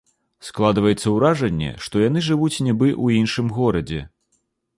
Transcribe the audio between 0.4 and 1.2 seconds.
Складваецца